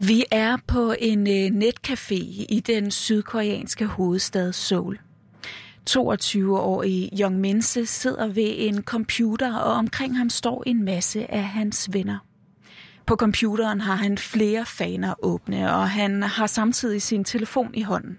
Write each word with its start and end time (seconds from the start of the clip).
Vi 0.00 0.24
er 0.30 0.56
på 0.66 0.94
en 0.98 1.26
øh, 1.26 1.62
netcafé 1.62 2.14
i 2.48 2.62
den 2.66 2.90
sydkoreanske 2.90 3.86
hovedstad 3.86 4.52
Seoul. 4.52 4.98
22-årige 5.90 7.10
Young 7.20 7.40
Minse 7.40 7.86
sidder 7.86 8.26
ved 8.26 8.54
en 8.56 8.82
computer, 8.82 9.54
og 9.54 9.72
omkring 9.72 10.18
ham 10.18 10.30
står 10.30 10.62
en 10.66 10.84
masse 10.84 11.30
af 11.30 11.44
hans 11.44 11.88
venner. 11.92 12.18
På 13.06 13.16
computeren 13.16 13.80
har 13.80 13.94
han 13.94 14.18
flere 14.18 14.66
faner 14.66 15.14
åbne, 15.22 15.74
og 15.74 15.90
han 15.90 16.22
har 16.22 16.46
samtidig 16.46 17.02
sin 17.02 17.24
telefon 17.24 17.74
i 17.74 17.82
hånden. 17.82 18.18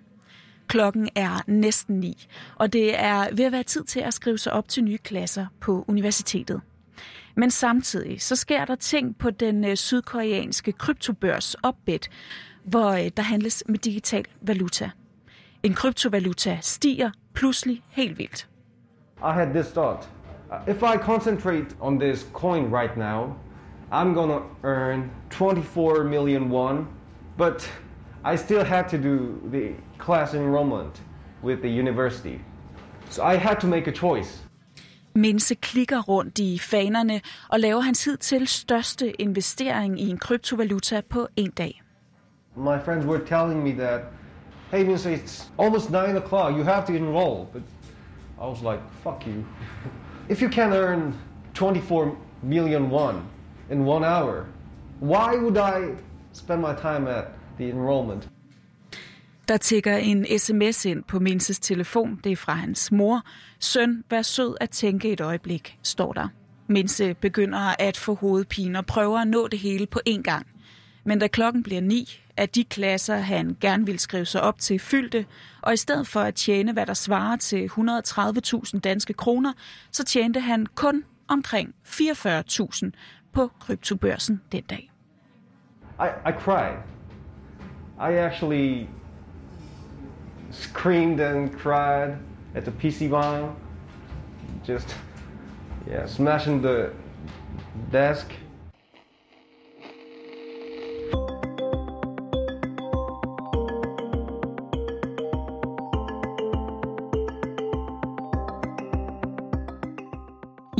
Klokken 0.68 1.10
er 1.16 1.44
næsten 1.48 2.00
ni, 2.00 2.28
og 2.56 2.74
det 2.74 3.00
er 3.00 3.28
ved 3.36 3.46
at 3.46 3.52
være 3.52 3.64
tid 3.64 3.84
til 3.84 4.00
at 4.00 4.14
skrive 4.14 4.38
sig 4.38 4.54
op 4.54 4.70
til 4.70 4.84
nye 4.84 4.98
klasser 4.98 5.46
på 5.62 5.86
universitetet. 5.88 6.62
Men 7.36 7.52
samtidig 7.52 8.22
så 8.22 8.36
sker 8.36 8.66
der 8.66 8.76
ting 8.76 9.18
på 9.18 9.30
den 9.30 9.66
øh, 9.66 9.76
sydkoreanske 9.76 10.72
kryptobørs 10.72 11.54
Opbit, 11.54 12.10
hvor 12.64 12.90
øh, 12.90 13.12
der 13.18 13.24
handles 13.24 13.64
med 13.68 13.80
digital 13.80 14.26
valuta. 14.42 14.90
En 15.64 15.74
kryptovaluta 15.74 16.58
stiger 16.62 17.12
pludselig 17.34 17.82
helt 17.90 18.18
vildt. 18.18 18.48
I 19.22 19.34
had 19.34 19.54
this 19.54 19.68
thought. 19.68 20.10
Uh, 20.52 20.72
if 20.72 20.84
I 20.84 20.98
concentrate 20.98 21.76
on 21.80 22.00
this 22.00 22.28
coin 22.34 22.74
right 22.74 22.98
now, 22.98 23.36
I'm 23.92 24.14
gonna 24.14 24.42
earn 24.64 25.12
24 25.30 26.04
million 26.04 26.50
won, 26.50 26.88
but 27.38 27.72
I 28.24 28.36
still 28.38 28.64
had 28.64 28.84
to 28.90 28.98
do 28.98 29.42
the 29.52 29.74
class 29.98 30.34
enrollment 30.34 31.02
with 31.44 31.62
the 31.62 31.70
university. 31.70 32.40
So 33.10 33.24
I 33.24 33.38
had 33.38 33.60
to 33.60 33.68
make 33.68 33.88
a 33.88 33.92
choice. 33.92 34.49
Klikker 35.62 36.02
rundt 36.02 36.40
i 36.40 36.60
fanerne 36.60 37.22
og 37.50 37.60
laver 37.60 37.82
hans 37.82 38.10
største 38.46 39.22
investering 39.22 40.00
i 40.00 40.10
en 40.10 40.18
kryptovaluta 40.18 41.02
på 41.10 41.28
en 41.36 41.52
dag. 41.52 41.82
My 42.56 42.78
friends 42.86 43.06
were 43.06 43.26
telling 43.26 43.64
me 43.64 43.72
that, 43.72 44.02
hey, 44.72 44.84
Minsa, 44.84 45.10
it's 45.10 45.50
almost 45.58 45.90
9 45.92 46.18
o'clock, 46.18 46.52
you 46.58 46.64
have 46.64 46.86
to 46.86 46.94
enroll. 46.94 47.48
But 47.54 47.62
I 48.42 48.46
was 48.46 48.62
like, 48.62 48.82
fuck 49.04 49.28
you. 49.28 49.46
if 50.30 50.42
you 50.42 50.50
can 50.50 50.74
earn 50.74 51.14
24 51.54 52.18
million 52.42 52.90
won 52.90 53.24
in 53.70 53.86
one 53.86 54.04
hour, 54.04 54.46
why 55.00 55.36
would 55.36 55.58
I 55.58 55.96
spend 56.32 56.62
my 56.62 56.74
time 56.74 57.08
at 57.08 57.34
the 57.58 57.70
enrollment? 57.70 58.28
Der 59.50 59.58
tigger 59.58 59.98
en 59.98 60.40
sms 60.40 60.86
ind 60.86 61.04
på 61.04 61.20
Minses 61.20 61.60
telefon. 61.60 62.20
Det 62.24 62.32
er 62.32 62.36
fra 62.36 62.54
hans 62.54 62.92
mor. 62.92 63.22
Søn, 63.60 64.04
vær 64.10 64.22
sød 64.22 64.56
at 64.62 64.70
tænke 64.70 65.12
et 65.12 65.22
øjeblik, 65.22 65.78
står 65.84 66.14
der. 66.14 66.28
Minse 66.68 67.14
begynder 67.14 67.76
at 67.80 67.98
få 67.98 68.16
hovedpine 68.16 68.80
og 68.80 68.86
prøver 68.86 69.20
at 69.20 69.28
nå 69.28 69.48
det 69.48 69.60
hele 69.60 69.86
på 69.86 70.00
én 70.10 70.22
gang. 70.22 70.48
Men 71.04 71.20
da 71.20 71.28
klokken 71.28 71.64
bliver 71.64 71.82
ni, 71.82 72.22
er 72.38 72.46
de 72.46 72.64
klasser, 72.64 73.18
han 73.18 73.58
gerne 73.62 73.86
vil 73.86 74.00
skrive 74.00 74.26
sig 74.26 74.42
op 74.42 74.60
til, 74.60 74.80
fyldte, 74.80 75.26
og 75.62 75.74
i 75.74 75.78
stedet 75.78 76.08
for 76.08 76.20
at 76.20 76.36
tjene, 76.36 76.74
hvad 76.74 76.86
der 76.86 76.94
svarer 76.94 77.36
til 77.36 77.68
130.000 77.68 78.80
danske 78.80 79.14
kroner, 79.14 79.54
så 79.92 80.04
tjente 80.04 80.40
han 80.40 80.66
kun 80.66 81.04
omkring 81.28 81.76
44.000 81.86 82.90
på 83.34 83.52
kryptobørsen 83.60 84.42
den 84.52 84.64
dag. 84.64 84.92
I, 86.00 86.30
I 86.30 86.32
cried. 86.40 86.78
I 88.00 88.16
actually 88.16 88.88
screamed 90.52 91.20
and 91.20 91.58
cried 91.58 92.18
at 92.56 92.66
the 92.66 92.72
PC 92.72 93.10
bomb. 93.10 93.56
Just, 94.66 94.96
yeah, 95.88 96.06
smashing 96.06 96.62
the 96.62 96.92
desk. 97.92 98.34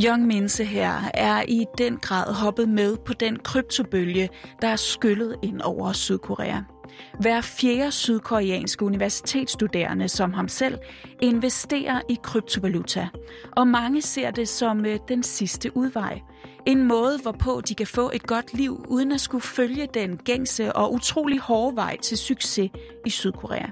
Young 0.02 0.26
Minse 0.26 0.64
her 0.64 1.10
er 1.14 1.42
i 1.48 1.66
den 1.78 1.96
grad 1.96 2.34
hoppet 2.34 2.68
med 2.68 2.96
på 2.96 3.12
den 3.12 3.38
kryptobølge, 3.38 4.28
der 4.62 4.68
er 4.68 4.76
skyllet 4.76 5.36
ind 5.42 5.60
over 5.60 5.92
Sydkorea. 5.92 6.79
Hver 7.20 7.40
fjerde 7.40 7.92
sydkoreanske 7.92 8.84
universitetsstuderende 8.84 10.08
som 10.08 10.32
ham 10.32 10.48
selv 10.48 10.78
investerer 11.20 12.00
i 12.08 12.18
kryptovaluta, 12.22 13.08
og 13.56 13.68
mange 13.68 14.02
ser 14.02 14.30
det 14.30 14.48
som 14.48 14.86
øh, 14.86 14.98
den 15.08 15.22
sidste 15.22 15.76
udvej. 15.76 16.20
En 16.66 16.88
måde, 16.88 17.18
hvorpå 17.22 17.60
de 17.68 17.74
kan 17.74 17.86
få 17.86 18.10
et 18.14 18.26
godt 18.26 18.54
liv, 18.54 18.84
uden 18.88 19.12
at 19.12 19.20
skulle 19.20 19.42
følge 19.42 19.88
den 19.94 20.16
gængse 20.16 20.72
og 20.72 20.92
utrolig 20.94 21.40
hårde 21.40 21.76
vej 21.76 21.96
til 21.96 22.18
succes 22.18 22.70
i 23.06 23.10
Sydkorea. 23.10 23.66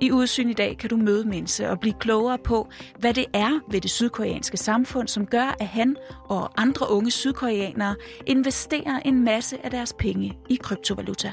I 0.00 0.12
Udsyn 0.12 0.48
i 0.48 0.52
dag 0.52 0.78
kan 0.78 0.90
du 0.90 0.96
møde 0.96 1.28
Minse 1.28 1.70
og 1.70 1.80
blive 1.80 1.94
klogere 2.00 2.38
på, 2.38 2.68
hvad 2.98 3.14
det 3.14 3.24
er 3.32 3.60
ved 3.70 3.80
det 3.80 3.90
sydkoreanske 3.90 4.56
samfund, 4.56 5.08
som 5.08 5.26
gør, 5.26 5.56
at 5.60 5.66
han 5.66 5.96
og 6.24 6.60
andre 6.62 6.90
unge 6.90 7.10
sydkoreanere 7.10 7.94
investerer 8.26 9.00
en 9.04 9.24
masse 9.24 9.64
af 9.64 9.70
deres 9.70 9.94
penge 9.98 10.38
i 10.50 10.56
kryptovaluta. 10.56 11.32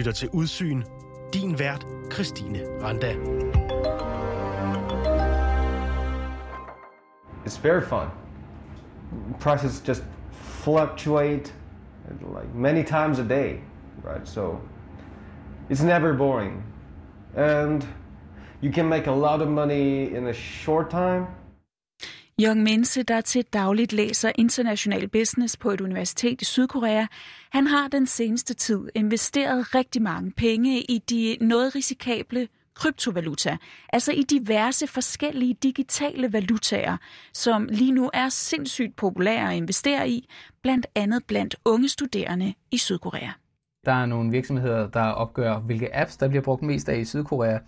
Lytter 0.00 0.12
til 0.12 0.28
Udsyn. 0.32 0.82
Din 1.32 1.58
vært, 1.58 1.86
Christine 2.10 2.60
Randa. 2.82 3.12
It's 7.44 7.58
very 7.62 7.82
fun. 7.82 8.08
Prices 9.40 9.82
just 9.86 10.02
fluctuate 10.32 11.52
like 12.34 12.54
many 12.54 12.82
times 12.82 13.18
a 13.18 13.24
day, 13.24 13.60
right? 14.02 14.28
So 14.28 14.60
it's 15.68 15.82
never 15.82 16.14
boring. 16.14 16.62
And 17.36 17.86
you 18.62 18.72
can 18.72 18.88
make 18.88 19.06
a 19.06 19.12
lot 19.12 19.42
of 19.42 19.48
money 19.48 20.14
in 20.16 20.26
a 20.26 20.32
short 20.32 20.90
time. 20.90 21.26
Young 22.42 22.62
Mense, 22.62 23.02
der 23.02 23.20
til 23.20 23.44
dagligt 23.52 23.92
læser 23.92 24.32
international 24.34 25.08
business 25.08 25.56
på 25.56 25.70
et 25.70 25.80
universitet 25.80 26.42
i 26.42 26.44
Sydkorea, 26.44 27.06
han 27.50 27.66
har 27.66 27.88
den 27.88 28.06
seneste 28.06 28.54
tid 28.54 28.88
investeret 28.94 29.74
rigtig 29.74 30.02
mange 30.02 30.32
penge 30.36 30.80
i 30.80 30.98
de 30.98 31.36
noget 31.40 31.74
risikable 31.74 32.48
kryptovaluta, 32.74 33.56
altså 33.92 34.12
i 34.12 34.22
diverse 34.22 34.86
forskellige 34.86 35.54
digitale 35.62 36.32
valutaer, 36.32 36.96
som 37.32 37.68
lige 37.70 37.92
nu 37.92 38.10
er 38.14 38.28
sindssygt 38.28 38.96
populære 38.96 39.50
at 39.50 39.56
investere 39.56 40.08
i, 40.08 40.28
blandt 40.62 40.86
andet 40.94 41.24
blandt 41.24 41.56
unge 41.64 41.88
studerende 41.88 42.54
i 42.70 42.78
Sydkorea. 42.78 43.30
Der 43.84 43.92
er 43.92 44.06
nogle 44.06 44.30
virksomheder, 44.30 44.88
der 44.88 45.02
opgør, 45.02 45.58
hvilke 45.58 45.96
apps, 45.96 46.16
der 46.16 46.28
bliver 46.28 46.42
brugt 46.42 46.62
mest 46.62 46.88
af 46.88 46.98
i 46.98 47.04
Sydkorea. 47.04 47.58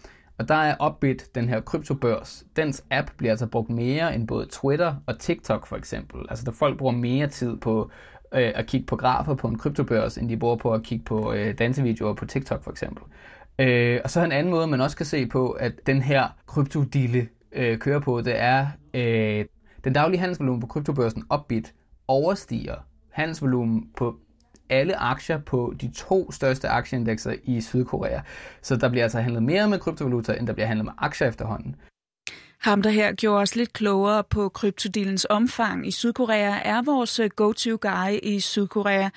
Og 0.43 0.49
der 0.49 0.55
er 0.55 0.87
Upbit, 0.87 1.35
den 1.35 1.49
her 1.49 1.61
kryptobørs. 1.61 2.45
Dens 2.57 2.85
app 2.91 3.11
bliver 3.17 3.31
altså 3.31 3.47
brugt 3.47 3.71
mere 3.71 4.15
end 4.15 4.29
både 4.29 4.47
Twitter 4.51 4.95
og 5.07 5.19
TikTok 5.19 5.67
for 5.67 5.77
eksempel. 5.77 6.21
Altså 6.29 6.45
der 6.45 6.53
folk 6.53 6.79
bruger 6.79 6.93
mere 6.93 7.27
tid 7.27 7.57
på 7.57 7.91
øh, 8.35 8.53
at 8.55 8.67
kigge 8.67 8.87
på 8.87 8.97
grafer 8.97 9.35
på 9.35 9.49
en 9.49 9.59
kryptobørs, 9.59 10.19
end 10.19 10.29
de 10.29 10.37
bruger 10.37 10.57
på 10.57 10.73
at 10.73 10.83
kigge 10.83 11.05
på 11.05 11.33
øh, 11.33 11.59
dansevideoer 11.59 12.15
på 12.15 12.27
TikTok 12.27 12.65
for 12.65 12.71
eksempel. 12.71 13.05
Øh, 13.59 14.01
og 14.05 14.11
så 14.11 14.25
en 14.25 14.33
anden 14.33 14.51
måde, 14.51 14.67
man 14.67 14.81
også 14.81 14.97
kan 14.97 15.07
se 15.07 15.27
på, 15.27 15.51
at 15.51 15.73
den 15.87 16.03
her 16.03 16.29
kryptodille 16.47 17.29
øh, 17.53 17.79
kører 17.79 18.01
på, 18.01 18.21
det 18.21 18.41
er, 18.41 18.67
øh, 18.95 19.45
den 19.85 19.93
daglige 19.93 20.21
handelsvolumen 20.21 20.61
på 20.61 20.67
kryptobørsen 20.67 21.25
Upbit 21.35 21.75
overstiger 22.09 22.77
handelsvolumen 23.11 23.89
på 23.97 24.17
alle 24.73 24.97
aktier 24.97 25.39
på 25.39 25.75
de 25.81 25.93
to 25.97 26.33
største 26.33 26.69
aktieindekser 26.69 27.35
i 27.45 27.61
Sydkorea. 27.61 28.21
Så 28.63 28.77
der 28.77 28.89
bliver 28.89 29.05
altså 29.05 29.21
handlet 29.21 29.43
mere 29.43 29.69
med 29.69 29.79
kryptovaluta, 29.79 30.33
end 30.33 30.47
der 30.47 30.53
bliver 30.53 30.67
handlet 30.67 30.85
med 30.85 30.93
aktier 30.99 31.29
efterhånden. 31.29 31.77
Ham, 32.63 32.83
der 32.83 32.91
her 32.91 33.13
gjorde 33.13 33.43
os 33.43 33.57
lidt 33.57 33.73
klogere 33.73 34.25
på 34.31 34.49
kryptodilens 34.49 35.27
omfang 35.31 35.87
i 35.87 35.91
Sydkorea, 35.91 36.55
er 36.65 36.83
vores 36.83 37.21
go-to-guy 37.37 38.19
i 38.23 38.41
Sydkorea, 38.41 39.09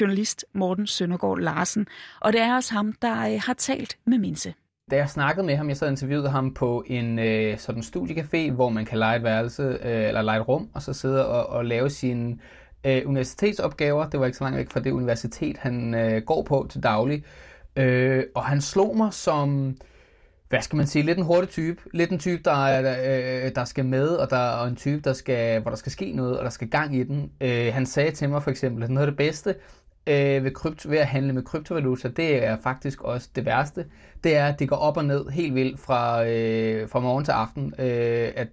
journalist 0.00 0.44
Morten 0.52 0.86
Søndergaard 0.86 1.38
Larsen. 1.38 1.86
Og 2.20 2.32
det 2.32 2.40
er 2.40 2.54
også 2.54 2.74
ham, 2.74 2.92
der 3.02 3.32
øh, 3.32 3.40
har 3.46 3.54
talt 3.54 3.98
med 4.06 4.18
Minse. 4.18 4.54
Da 4.90 4.96
jeg 4.96 5.10
snakkede 5.10 5.46
med 5.46 5.56
ham, 5.56 5.68
jeg 5.68 5.76
sad 5.76 5.86
og 5.86 5.92
interviewede 5.92 6.28
ham 6.28 6.54
på 6.54 6.84
en 6.86 7.18
øh, 7.18 7.58
sådan 7.58 7.82
studiecafé, 7.82 8.52
hvor 8.52 8.68
man 8.68 8.84
kan 8.84 8.98
lege 8.98 9.16
et 9.16 9.22
værelse, 9.22 9.62
øh, 9.62 10.08
eller 10.08 10.22
lege 10.22 10.40
et 10.40 10.48
rum, 10.48 10.68
og 10.74 10.82
så 10.82 10.92
sidde 10.92 11.26
og, 11.26 11.46
og 11.46 11.64
lave 11.64 11.90
sine 11.90 12.38
øh, 12.86 13.02
universitetsopgaver. 13.06 14.08
Det 14.08 14.20
var 14.20 14.26
ikke 14.26 14.38
så 14.38 14.44
langt 14.44 14.58
væk 14.58 14.70
fra 14.70 14.80
det 14.80 14.90
universitet, 14.90 15.56
han 15.58 15.94
øh, 15.94 16.22
går 16.22 16.42
på 16.42 16.66
til 16.70 16.82
daglig. 16.82 17.24
Øh, 17.76 18.24
og 18.34 18.44
han 18.44 18.60
slog 18.60 18.96
mig 18.96 19.12
som, 19.12 19.76
hvad 20.48 20.62
skal 20.62 20.76
man 20.76 20.86
sige, 20.86 21.02
lidt 21.02 21.18
en 21.18 21.24
hurtig 21.24 21.48
type. 21.48 21.82
Lidt 21.92 22.10
en 22.10 22.18
type, 22.18 22.42
der, 22.42 22.80
øh, 23.44 23.54
der 23.54 23.64
skal 23.64 23.84
med, 23.84 24.08
og 24.08 24.30
der 24.30 24.62
er 24.62 24.66
en 24.66 24.76
type, 24.76 25.00
der 25.00 25.12
skal, 25.12 25.60
hvor 25.60 25.70
der 25.70 25.76
skal 25.76 25.92
ske 25.92 26.12
noget, 26.12 26.38
og 26.38 26.44
der 26.44 26.50
skal 26.50 26.68
gang 26.68 26.96
i 26.96 27.02
den. 27.02 27.30
Øh, 27.40 27.74
han 27.74 27.86
sagde 27.86 28.10
til 28.10 28.28
mig 28.28 28.42
for 28.42 28.50
eksempel, 28.50 28.84
at 28.84 28.90
noget 28.90 29.06
af 29.06 29.10
det 29.10 29.18
bedste, 29.18 29.54
øh, 30.06 30.44
ved, 30.44 30.50
krypto, 30.50 30.88
ved 30.88 30.98
at 30.98 31.06
handle 31.06 31.32
med 31.32 31.42
kryptovaluta, 31.42 32.08
det 32.08 32.44
er 32.44 32.56
faktisk 32.62 33.02
også 33.02 33.28
det 33.36 33.44
værste. 33.44 33.86
Det 34.24 34.36
er, 34.36 34.46
at 34.46 34.58
det 34.58 34.68
går 34.68 34.76
op 34.76 34.96
og 34.96 35.04
ned 35.04 35.28
helt 35.28 35.54
vildt 35.54 35.80
fra, 35.80 36.26
øh, 36.26 36.88
fra 36.88 37.00
morgen 37.00 37.24
til 37.24 37.32
aften. 37.32 37.74
Øh, 37.78 38.32
at 38.36 38.48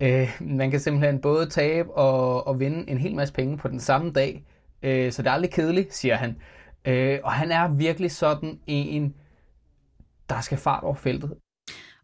øh, 0.00 0.36
man 0.40 0.70
kan 0.70 0.80
simpelthen 0.80 1.20
både 1.20 1.46
tabe 1.46 1.94
og, 1.94 2.46
og 2.46 2.60
vinde 2.60 2.90
en 2.90 2.98
hel 2.98 3.14
masse 3.14 3.34
penge 3.34 3.58
på 3.58 3.68
den 3.68 3.80
samme 3.80 4.12
dag. 4.12 4.44
Øh, 4.82 5.12
så 5.12 5.22
det 5.22 5.28
er 5.28 5.32
aldrig 5.32 5.50
kedeligt, 5.50 5.94
siger 5.94 6.16
han. 6.16 6.36
Øh, 6.84 7.18
og 7.24 7.32
han 7.32 7.52
er 7.52 7.68
virkelig 7.68 8.10
sådan 8.10 8.58
en, 8.66 9.14
der 10.28 10.40
skal 10.40 10.58
fart 10.58 10.84
over 10.84 10.94
feltet. 10.94 11.34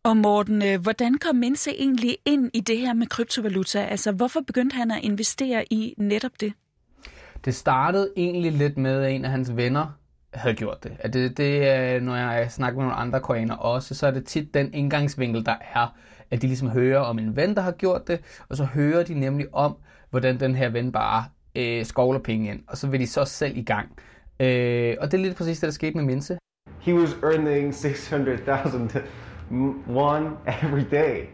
Og 0.02 0.17
Morten, 0.17 0.62
øh, 0.62 0.81
hvordan 0.81 1.19
kom 1.19 1.37
Minse 1.37 1.70
egentlig 1.70 2.19
ind 2.25 2.50
i 2.55 2.61
det 2.61 2.79
her 2.79 2.93
med 2.93 3.06
kryptovaluta? 3.06 3.79
Altså, 3.79 4.12
hvorfor 4.12 4.40
begyndte 4.40 4.76
han 4.76 4.90
at 4.90 4.99
investere 5.02 5.64
i 5.73 5.94
netop 5.99 6.31
det? 6.40 6.52
Det 7.44 7.55
startede 7.55 8.12
egentlig 8.17 8.52
lidt 8.52 8.79
med, 8.79 9.02
at 9.02 9.12
en 9.12 9.25
af 9.25 9.31
hans 9.31 9.56
venner 9.56 9.99
havde 10.35 10.55
gjort 10.55 10.85
det. 10.85 10.93
At 10.99 11.12
det, 11.12 11.37
det 11.37 12.02
når 12.02 12.17
jeg 12.17 12.50
snakker 12.50 12.81
med 12.81 12.85
nogle 12.85 13.00
andre 13.00 13.20
koreanere 13.20 13.58
også, 13.58 13.94
så 13.94 14.06
er 14.06 14.11
det 14.11 14.26
tit 14.26 14.55
den 14.55 14.75
indgangsvinkel, 14.75 15.47
der 15.47 15.55
er, 15.75 15.97
at 16.31 16.43
de 16.43 16.47
ligesom 16.47 16.69
hører 16.71 16.99
om 16.99 17.19
en 17.19 17.37
ven, 17.37 17.55
der 17.55 17.62
har 17.62 17.73
gjort 17.73 18.09
det, 18.09 18.21
og 18.49 18.56
så 18.56 18.65
hører 18.65 19.05
de 19.05 19.15
nemlig 19.15 19.47
om, 19.53 19.76
hvordan 20.11 20.41
den 20.41 20.55
her 20.55 20.69
ven 20.69 20.93
bare 20.93 21.25
øh, 21.55 21.85
skovler 21.85 22.21
penge 22.21 22.50
ind, 22.50 22.61
og 22.69 22.76
så 22.76 22.88
vil 22.88 23.00
de 23.00 23.06
så 23.06 23.25
selv 23.25 23.56
i 23.56 23.62
gang. 23.62 23.88
Øh, 24.41 24.97
og 25.00 25.12
det 25.12 25.19
er 25.19 25.23
lidt 25.23 25.37
præcis 25.37 25.61
det, 25.61 25.67
der 25.67 25.73
skete 25.73 25.97
med 25.97 26.05
Minse. 26.05 26.38
He 26.81 26.94
was 26.94 27.17
earning 27.23 27.75
600,000 27.75 28.91
one 29.88 30.31
every 30.62 30.85
day. 30.91 31.26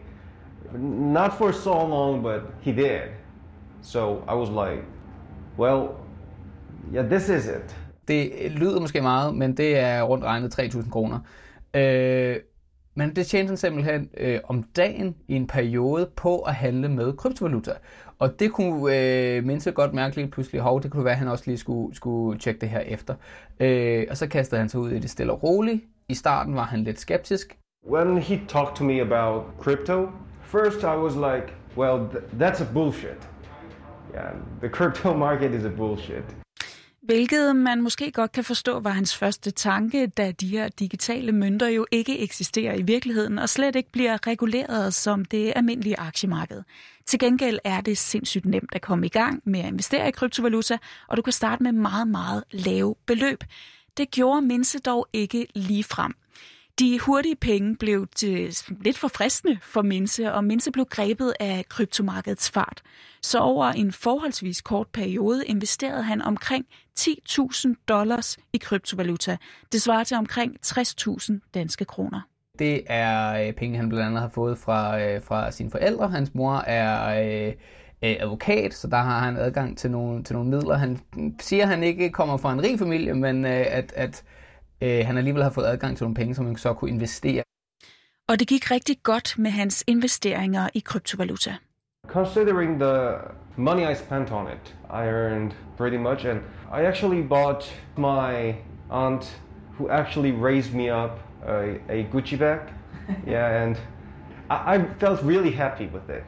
Not 1.13 1.33
for 1.33 1.51
so 1.51 1.87
long, 1.87 2.23
but 2.23 2.41
he 2.61 2.71
did. 2.71 3.01
So 3.81 4.23
I 4.29 4.33
was 4.33 4.49
like, 4.49 4.83
well, 5.57 5.89
yeah, 6.93 7.09
this 7.09 7.29
is 7.29 7.45
it. 7.45 7.77
Det 8.07 8.51
lyder 8.51 8.79
måske 8.79 9.01
meget, 9.01 9.35
men 9.35 9.57
det 9.57 9.77
er 9.77 10.01
rundt 10.01 10.25
regnet 10.25 10.59
3.000 10.59 10.89
kroner. 10.89 11.19
Øh, 11.73 12.35
men 12.95 13.15
det 13.15 13.27
tjente 13.27 13.49
han 13.49 13.57
simpelthen 13.57 14.09
øh, 14.17 14.39
om 14.43 14.63
dagen 14.63 15.15
i 15.27 15.35
en 15.35 15.47
periode 15.47 16.09
på 16.15 16.39
at 16.39 16.53
handle 16.55 16.89
med 16.89 17.13
kryptovaluta. 17.13 17.71
Og 18.19 18.39
det 18.39 18.51
kunne 18.51 18.95
øh, 18.95 19.43
mindst 19.43 19.73
godt 19.73 19.93
mærke 19.93 20.15
lige 20.15 20.27
pludselig, 20.27 20.61
hov, 20.61 20.83
det 20.83 20.91
kunne 20.91 21.05
være, 21.05 21.13
at 21.13 21.19
han 21.19 21.27
også 21.27 21.43
lige 21.47 21.57
skulle, 21.57 21.95
skulle 21.95 22.39
tjekke 22.39 22.61
det 22.61 22.69
her 22.69 22.79
efter. 22.79 23.15
Øh, 23.59 24.05
og 24.09 24.17
så 24.17 24.27
kastede 24.27 24.59
han 24.59 24.69
sig 24.69 24.79
ud 24.79 24.91
i 24.91 24.99
det 24.99 25.09
stille 25.09 25.31
og 25.31 25.43
roligt. 25.43 25.83
I 26.09 26.13
starten 26.13 26.55
var 26.55 26.63
han 26.63 26.83
lidt 26.83 26.99
skeptisk. 26.99 27.57
When 27.91 28.17
he 28.17 28.41
talked 28.47 28.75
to 28.75 28.83
me 28.83 29.01
about 29.01 29.43
crypto, 29.59 30.09
first 30.41 30.83
I 30.83 30.95
was 30.95 31.15
like, 31.15 31.53
well, 31.77 32.07
th- 32.09 32.41
that's 32.41 32.61
a 32.61 32.73
bullshit. 32.73 33.29
Yeah, 34.13 34.33
the 34.59 34.69
crypto 34.69 35.13
market 35.27 35.51
is 35.53 35.65
a 35.65 35.69
bullshit. 35.69 36.23
Hvilket 37.01 37.55
man 37.55 37.81
måske 37.81 38.11
godt 38.11 38.31
kan 38.31 38.43
forstå 38.43 38.79
var 38.79 38.89
hans 38.89 39.17
første 39.17 39.51
tanke, 39.51 40.07
da 40.07 40.31
de 40.31 40.47
her 40.47 40.69
digitale 40.69 41.31
mønter 41.31 41.67
jo 41.67 41.85
ikke 41.91 42.19
eksisterer 42.19 42.75
i 42.75 42.81
virkeligheden 42.81 43.39
og 43.39 43.49
slet 43.49 43.75
ikke 43.75 43.91
bliver 43.91 44.27
reguleret 44.27 44.93
som 44.93 45.25
det 45.25 45.53
almindelige 45.55 45.99
aktiemarked. 45.99 46.63
Til 47.05 47.19
gengæld 47.19 47.59
er 47.63 47.81
det 47.81 47.97
sindssygt 47.97 48.45
nemt 48.45 48.69
at 48.75 48.81
komme 48.81 49.05
i 49.05 49.09
gang 49.09 49.41
med 49.45 49.59
at 49.59 49.65
investere 49.65 50.07
i 50.07 50.11
kryptovaluta, 50.11 50.77
og 51.07 51.17
du 51.17 51.21
kan 51.21 51.33
starte 51.33 51.63
med 51.63 51.71
meget, 51.71 52.07
meget 52.07 52.43
lave 52.51 52.95
beløb. 53.05 53.43
Det 53.97 54.11
gjorde 54.11 54.41
Minse 54.41 54.79
dog 54.79 55.07
ikke 55.13 55.47
lige 55.55 55.83
frem. 55.83 56.13
De 56.79 56.99
hurtige 56.99 57.35
penge 57.35 57.75
blev 57.75 58.07
til 58.15 58.57
lidt 58.81 58.97
for 58.97 59.07
fristende 59.07 59.59
for 59.61 59.81
Minse, 59.81 60.33
og 60.33 60.43
Minse 60.43 60.71
blev 60.71 60.85
grebet 60.85 61.33
af 61.39 61.65
kryptomarkedets 61.69 62.51
fart. 62.51 62.81
Så 63.21 63.39
over 63.39 63.65
en 63.65 63.91
forholdsvis 63.91 64.61
kort 64.61 64.87
periode 64.87 65.45
investerede 65.45 66.03
han 66.03 66.21
omkring 66.21 66.65
10.000 66.99 67.73
dollars 67.87 68.37
i 68.53 68.57
kryptovaluta. 68.57 69.37
Det 69.71 69.81
svarer 69.81 70.03
til 70.03 70.17
omkring 70.17 70.55
60.000 70.65 71.33
danske 71.53 71.85
kroner. 71.85 72.21
Det 72.59 72.81
er 72.87 73.47
øh, 73.47 73.53
penge, 73.53 73.77
han 73.77 73.89
blandt 73.89 74.05
andet 74.05 74.21
har 74.21 74.29
fået 74.29 74.57
fra, 74.57 75.01
øh, 75.01 75.23
fra 75.23 75.51
sine 75.51 75.71
forældre. 75.71 76.09
Hans 76.09 76.33
mor 76.33 76.55
er 76.55 77.21
øh, 77.23 77.53
øh, 78.03 78.15
advokat, 78.19 78.73
så 78.73 78.87
der 78.87 78.97
har 78.97 79.19
han 79.19 79.37
adgang 79.37 79.77
til 79.77 79.91
nogle, 79.91 80.23
til 80.23 80.35
nogle 80.35 80.49
midler. 80.49 80.75
Han 80.75 80.99
siger, 81.39 81.63
at 81.63 81.69
han 81.69 81.83
ikke 81.83 82.09
kommer 82.09 82.37
fra 82.37 82.53
en 82.53 82.63
rig 82.63 82.79
familie, 82.79 83.13
men 83.13 83.45
at, 83.45 83.93
at 83.95 84.23
øh, 84.81 85.05
han 85.05 85.17
alligevel 85.17 85.43
har 85.43 85.49
fået 85.49 85.65
adgang 85.65 85.97
til 85.97 86.03
nogle 86.03 86.15
penge, 86.15 86.35
som 86.35 86.45
han 86.45 86.55
så 86.55 86.73
kunne 86.73 86.91
investere. 86.91 87.43
Og 88.29 88.39
det 88.39 88.47
gik 88.47 88.71
rigtig 88.71 88.97
godt 89.03 89.35
med 89.37 89.51
hans 89.51 89.83
investeringer 89.87 90.69
i 90.73 90.79
kryptovaluta. 90.79 91.55
Considering 92.07 92.79
the 92.79 93.17
money 93.57 93.91
I 93.91 93.95
spent 93.95 94.31
on 94.31 94.47
it, 94.47 94.75
I 94.89 95.03
earned 95.07 95.51
pretty 95.77 95.97
much, 95.97 96.25
and 96.25 96.39
I 96.73 96.85
actually 96.85 97.27
bought 97.27 97.63
my 97.97 98.55
aunt, 98.89 99.41
who 99.77 99.89
actually 99.89 100.31
raised 100.31 100.73
me 100.73 101.03
up, 101.03 101.19
a, 101.47 101.79
a 101.89 102.03
Gucci 102.11 102.37
bag. 102.37 102.59
yeah, 103.27 103.63
and 103.63 103.75
I, 104.49 104.75
I 104.75 104.85
felt 104.99 105.21
really 105.23 105.51
happy 105.51 105.87
with 105.87 106.09
it 106.09 106.23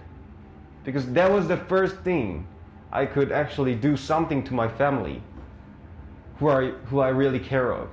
because 0.84 1.06
that 1.14 1.32
was 1.32 1.48
the 1.48 1.58
first 1.58 1.96
thing 2.04 2.48
I 2.92 3.06
could 3.06 3.32
actually 3.32 3.76
do 3.76 3.98
something 3.98 4.44
to 4.44 4.54
my 4.54 4.68
family, 4.68 5.22
who 6.40 6.50
I, 6.50 6.72
who 6.90 7.00
I 7.00 7.10
really 7.10 7.40
care 7.40 7.72
of. 7.72 7.90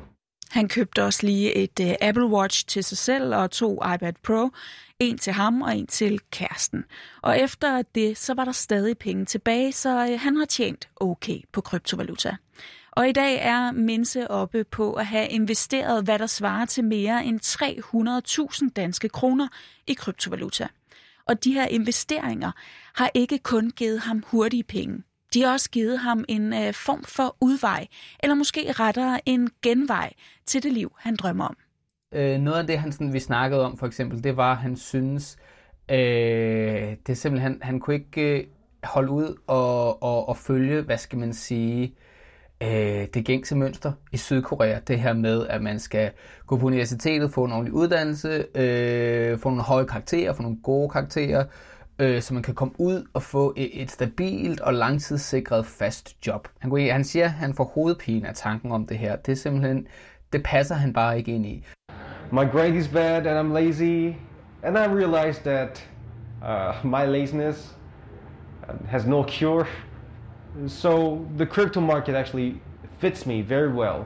Han 0.51 0.69
købte 0.69 1.05
også 1.05 1.27
lige 1.27 1.55
et 1.55 1.81
uh, 1.81 1.91
Apple 2.01 2.27
Watch 2.27 2.67
til 2.67 2.85
sig 2.85 2.99
selv 2.99 3.35
og 3.35 3.51
to 3.51 3.75
iPad 3.95 4.13
Pro. 4.23 4.51
En 4.99 5.19
til 5.19 5.33
ham 5.33 5.63
og 5.63 5.77
en 5.77 5.87
til 5.87 6.21
kæresten. 6.31 6.85
Og 7.23 7.39
efter 7.39 7.83
det, 7.83 8.19
så 8.19 8.35
var 8.35 8.45
der 8.45 8.53
stadig 8.53 8.99
penge 8.99 9.25
tilbage, 9.25 9.73
så 9.73 10.05
uh, 10.13 10.21
han 10.21 10.37
har 10.37 10.45
tjent 10.45 10.89
okay 10.97 11.41
på 11.53 11.61
kryptovaluta. 11.61 12.37
Og 12.93 13.09
i 13.09 13.13
dag 13.13 13.39
er 13.43 13.73
Minse 13.73 14.31
oppe 14.31 14.65
på 14.65 14.93
at 14.93 15.07
have 15.07 15.29
investeret, 15.29 16.05
hvad 16.05 16.19
der 16.19 16.27
svarer 16.27 16.65
til 16.65 16.85
mere 16.85 17.25
end 17.25 17.41
300.000 18.65 18.73
danske 18.77 19.09
kroner 19.09 19.49
i 19.87 19.95
kryptovaluta. 19.95 20.69
Og 21.27 21.45
de 21.45 21.53
her 21.53 21.67
investeringer 21.67 22.53
har 22.95 23.11
ikke 23.15 23.39
kun 23.39 23.71
givet 23.71 24.01
ham 24.01 24.23
hurtige 24.27 24.65
penge. 24.65 25.03
De 25.35 25.43
har 25.43 25.53
også 25.53 25.71
givet 25.71 25.99
ham 25.99 26.25
en 26.29 26.53
øh, 26.53 26.75
form 26.75 27.05
for 27.05 27.37
udvej, 27.41 27.87
eller 28.23 28.35
måske 28.35 28.73
rettere 28.73 29.21
en 29.27 29.51
genvej 29.63 30.13
til 30.47 30.63
det 30.63 30.73
liv, 30.73 30.93
han 30.99 31.17
drømmer 31.17 31.45
om. 31.45 31.57
Øh, 32.15 32.39
noget 32.39 32.59
af 32.59 32.67
det, 32.67 32.79
han 32.79 32.93
sådan, 32.93 33.13
vi 33.13 33.21
snakkede 33.21 33.65
om 33.65 33.79
for 33.79 33.87
eksempel, 33.87 34.25
det 34.25 34.37
var, 34.37 34.53
at 34.53 34.59
han 34.59 34.77
synes, 34.77 35.37
øh, 35.91 35.97
det 37.07 37.09
er 37.09 37.15
simpelthen, 37.15 37.59
han, 37.63 37.81
kunne 37.81 37.97
ikke 37.97 38.39
øh, 38.39 38.45
holde 38.85 39.11
ud 39.11 39.37
og, 39.47 40.03
og, 40.03 40.29
og 40.29 40.37
følge, 40.37 40.83
hvad 40.83 40.99
skal 40.99 41.19
man 41.19 41.33
sige, 41.33 41.95
øh, 42.63 43.07
det 43.15 43.25
gængse 43.25 43.57
mønster 43.57 43.93
i 44.13 44.17
Sydkorea. 44.17 44.79
Det 44.79 45.01
her 45.01 45.13
med, 45.13 45.47
at 45.47 45.63
man 45.63 45.79
skal 45.79 46.11
gå 46.47 46.57
på 46.57 46.67
universitetet, 46.67 47.33
få 47.33 47.45
en 47.45 47.53
ordentlig 47.53 47.75
uddannelse, 47.75 48.47
øh, 48.55 49.39
få 49.39 49.49
nogle 49.49 49.63
høje 49.63 49.87
karakterer, 49.87 50.33
få 50.33 50.43
nogle 50.43 50.59
gode 50.63 50.89
karakterer, 50.89 51.45
øh, 52.01 52.23
så 52.23 52.35
man 52.35 52.43
kan 52.43 52.55
komme 52.55 52.75
ud 52.79 53.07
og 53.15 53.23
få 53.23 53.55
et, 53.57 53.83
et 53.83 53.91
stabilt 53.91 54.61
og 54.61 54.75
langtidssikret 54.75 55.67
fast 55.67 56.27
job. 56.27 56.49
Han, 56.59 56.71
kunne, 56.71 56.91
han 56.91 57.05
siger, 57.05 57.25
at 57.25 57.31
han 57.31 57.55
får 57.55 57.65
hovedpine 57.65 58.29
af 58.29 58.35
tanken 58.35 58.73
om 58.73 58.87
det 58.87 58.99
her. 58.99 59.17
Det 59.17 59.33
er 59.33 59.37
simpelthen, 59.37 59.87
det 60.33 60.43
passer 60.43 60.75
han 60.75 60.93
bare 60.93 61.19
ikke 61.19 61.33
ind 61.33 61.47
i. 61.47 61.65
My 62.33 62.51
grade 62.53 62.77
is 62.77 62.89
bad 62.89 63.27
and 63.27 63.49
I'm 63.49 63.55
lazy, 63.61 64.17
and 64.63 64.77
I 64.77 64.87
realized 64.87 65.43
that 65.43 65.91
uh, 66.43 66.91
my 66.91 67.07
laziness 67.07 67.77
has 68.89 69.07
no 69.07 69.25
cure. 69.29 69.67
So 70.69 71.25
the 71.37 71.47
crypto 71.47 71.81
market 71.81 72.15
actually 72.15 72.55
fits 72.99 73.27
me 73.27 73.43
very 73.49 73.69
well. 73.69 74.05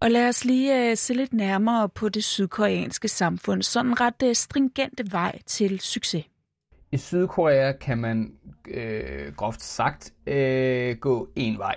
Og 0.00 0.10
lad 0.10 0.28
os 0.28 0.44
lige 0.44 0.90
uh, 0.90 0.96
se 0.96 1.14
lidt 1.14 1.32
nærmere 1.32 1.88
på 1.88 2.08
det 2.08 2.24
sydkoreanske 2.24 3.08
samfund. 3.08 3.62
Sådan 3.62 4.00
ret 4.00 4.22
uh, 4.24 4.32
stringente 4.32 5.12
vej 5.12 5.38
til 5.46 5.80
succes. 5.80 6.24
I 6.92 6.96
Sydkorea 6.96 7.72
kan 7.72 7.98
man 7.98 8.32
øh, 8.68 9.34
groft 9.36 9.62
sagt 9.62 10.12
øh, 10.26 10.96
gå 10.96 11.28
en 11.36 11.58
vej. 11.58 11.76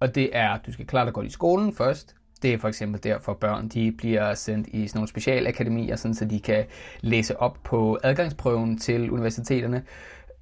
Og 0.00 0.14
det 0.14 0.36
er, 0.36 0.48
at 0.48 0.60
du 0.66 0.72
skal 0.72 0.86
klare 0.86 1.04
dig 1.04 1.14
godt 1.14 1.26
i 1.26 1.30
skolen 1.30 1.74
først. 1.74 2.16
Det 2.42 2.54
er 2.54 2.58
for 2.58 2.68
eksempel 2.68 3.04
derfor 3.04 3.34
børn 3.34 3.68
de 3.68 3.92
bliver 3.92 4.34
sendt 4.34 4.68
i 4.68 4.86
sådan 4.86 4.98
nogle 4.98 5.08
specialakademier, 5.08 5.96
sådan 5.96 6.14
så 6.14 6.24
de 6.24 6.40
kan 6.40 6.64
læse 7.00 7.40
op 7.40 7.58
på 7.64 7.98
adgangsprøven 8.02 8.78
til 8.78 9.10
universiteterne. 9.10 9.82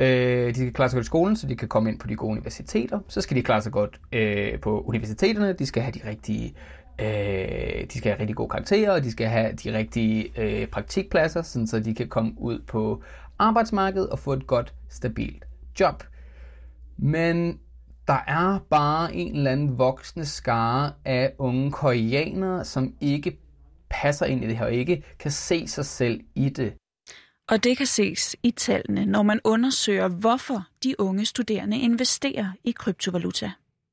Øh, 0.01 0.49
de 0.49 0.55
skal 0.55 0.73
klare 0.73 0.89
sig 0.89 0.97
godt 0.97 1.05
i 1.05 1.07
skolen, 1.07 1.37
så 1.37 1.47
de 1.47 1.57
kan 1.57 1.69
komme 1.69 1.91
ind 1.91 1.99
på 1.99 2.07
de 2.07 2.17
gode 2.17 2.31
universiteter. 2.31 3.01
Så 3.09 3.21
skal 3.21 3.37
de 3.37 3.43
klare 3.43 3.63
sig 3.63 3.73
godt 3.73 4.01
øh, 4.13 4.61
på 4.61 4.81
universiteterne. 4.81 5.53
De 5.53 5.67
skal 5.67 5.83
have 5.83 5.93
de 5.93 6.09
rigtige 6.09 6.55
øh, 7.01 7.87
de 7.93 7.99
skal 7.99 8.13
have 8.13 8.21
rigtig 8.21 8.37
gode 8.37 8.49
karakterer, 8.49 8.93
og 8.93 9.05
de 9.05 9.11
skal 9.11 9.27
have 9.27 9.53
de 9.53 9.79
rigtige 9.79 10.33
øh, 10.37 10.67
praktikpladser, 10.67 11.43
sådan 11.43 11.67
så 11.67 11.81
de 11.81 11.95
kan 11.95 12.09
komme 12.09 12.33
ud 12.39 12.59
på 12.59 13.03
arbejdsmarkedet 13.41 14.09
og 14.11 14.19
få 14.19 14.33
et 14.33 14.47
godt, 14.47 14.75
stabilt 14.89 15.45
job. 15.81 16.03
Men 16.97 17.61
der 18.09 18.19
er 18.27 18.59
bare 18.71 19.15
en 19.15 19.37
eller 19.37 19.51
anden 19.51 19.79
voksende 19.79 20.27
skare 20.27 20.93
af 21.05 21.33
unge 21.39 21.73
koreanere, 21.73 22.65
som 22.65 22.95
ikke 23.01 23.39
passer 23.91 24.27
ind 24.27 24.45
i 24.45 24.47
det 24.47 24.57
her, 24.57 24.65
og 24.65 24.73
ikke 24.73 25.05
kan 25.19 25.31
se 25.31 25.69
sig 25.69 25.85
selv 25.85 26.21
i 26.35 26.49
det. 26.49 26.73
Og 27.49 27.65
det 27.65 27.77
kan 27.77 27.87
ses 27.87 28.37
i 28.43 28.51
tallene, 28.51 29.07
når 29.07 29.23
man 29.23 29.41
undersøger, 29.45 30.09
hvorfor 30.09 30.63
de 30.85 31.01
unge 31.01 31.25
studerende 31.25 31.79
investerer 31.79 32.53
i 32.65 32.71
kryptovaluta. 32.71 33.51